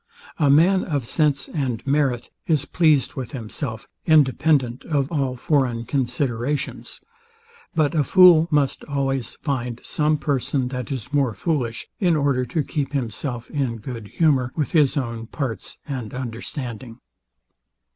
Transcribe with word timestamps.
A 0.39 0.49
man 0.49 0.83
of 0.83 1.05
sense 1.05 1.47
and 1.47 1.85
merit 1.85 2.31
is 2.47 2.65
pleased 2.65 3.13
with 3.13 3.33
himself, 3.33 3.87
independent 4.07 4.83
of 4.85 5.11
all 5.11 5.35
foreign 5.35 5.85
considerations: 5.85 7.01
But 7.75 7.93
a 7.93 8.03
fool 8.03 8.47
must 8.49 8.83
always 8.85 9.35
find 9.43 9.79
some 9.83 10.17
person, 10.17 10.69
that 10.69 10.91
is 10.91 11.13
more 11.13 11.35
foolish, 11.35 11.87
in 11.99 12.15
order 12.15 12.45
to 12.47 12.63
keep 12.63 12.93
himself 12.93 13.51
in 13.51 13.77
good 13.77 14.07
humour 14.07 14.51
with 14.55 14.71
his 14.71 14.97
own 14.97 15.27
parts 15.27 15.77
and 15.87 16.15
understanding. 16.15 16.97